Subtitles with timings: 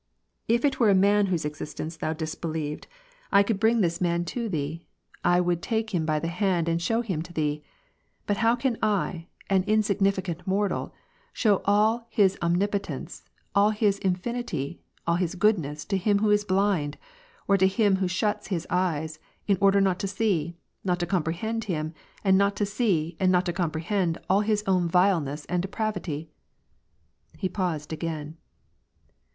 [0.55, 2.87] "If it were a man whose existence thou disbelieved,
[3.31, 3.59] I could 72 W''^^ ^^^ PEACE.
[3.59, 4.87] bring this man to thee,
[5.23, 7.61] I would take him by the hand and show him to thee.
[8.25, 10.91] But how can I, an insignificemt mortal,
[11.33, 16.97] show all His omnipotence, all His infinity, all His goodness to him who is blind,
[17.47, 21.65] or to him who shuts his eyes, in order not to see, not to comprehend
[21.65, 21.93] Him,
[22.23, 26.31] and not to see and not to com prehend all his own vileness and depravity?"
[27.37, 28.37] He paused again.